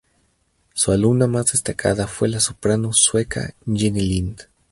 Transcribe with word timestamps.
Su 0.73 0.91
alumna 0.93 1.27
más 1.27 1.51
destacada 1.51 2.07
fue 2.07 2.27
la 2.27 2.39
soprano 2.39 2.91
sueca 2.91 3.53
Jenny 3.67 4.01
Lind. 4.01 4.47